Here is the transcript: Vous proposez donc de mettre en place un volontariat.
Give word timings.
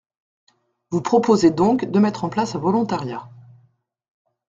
Vous 0.89 1.03
proposez 1.03 1.51
donc 1.51 1.85
de 1.85 1.99
mettre 1.99 2.23
en 2.23 2.29
place 2.29 2.55
un 2.55 2.57
volontariat. 2.57 3.29